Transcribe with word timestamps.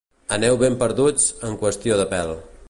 Aneu 0.37 0.57
ben 0.63 0.77
perduts, 0.83 1.27
en 1.51 1.61
qüestió 1.65 2.01
de 2.01 2.09
pèl. 2.17 2.35